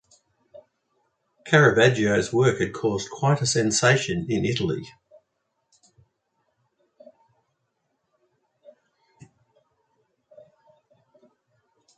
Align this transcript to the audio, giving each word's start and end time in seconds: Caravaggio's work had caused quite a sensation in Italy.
Caravaggio's 1.45 2.33
work 2.33 2.57
had 2.59 2.73
caused 2.73 3.11
quite 3.11 3.39
a 3.39 3.45
sensation 3.45 4.25
in 4.27 4.45
Italy. 4.45 4.89